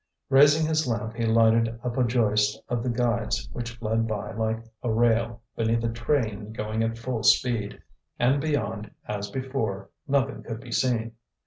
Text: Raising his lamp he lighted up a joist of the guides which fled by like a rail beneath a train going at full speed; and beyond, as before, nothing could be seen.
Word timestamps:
Raising 0.31 0.65
his 0.65 0.87
lamp 0.87 1.13
he 1.13 1.27
lighted 1.27 1.79
up 1.83 1.95
a 1.95 2.03
joist 2.03 2.59
of 2.69 2.81
the 2.81 2.89
guides 2.89 3.47
which 3.53 3.75
fled 3.75 4.07
by 4.07 4.31
like 4.31 4.65
a 4.81 4.91
rail 4.91 5.43
beneath 5.55 5.83
a 5.83 5.89
train 5.91 6.51
going 6.53 6.81
at 6.81 6.97
full 6.97 7.21
speed; 7.21 7.79
and 8.17 8.41
beyond, 8.41 8.89
as 9.07 9.29
before, 9.29 9.91
nothing 10.07 10.41
could 10.41 10.59
be 10.59 10.71
seen. 10.71 11.11